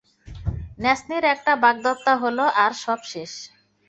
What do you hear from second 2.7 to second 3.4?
সব শেষ।